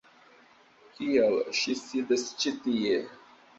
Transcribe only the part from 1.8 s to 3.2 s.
sidas ĉi tie?